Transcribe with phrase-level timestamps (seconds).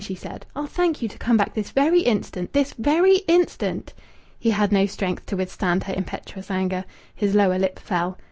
[0.03, 0.47] she said.
[0.55, 2.53] "I'll thank you to come back this very instant!...
[2.53, 3.93] This very instant!"
[4.39, 6.85] He had no strength to withstand her impetuous anger.
[7.13, 8.17] His lower lip fell.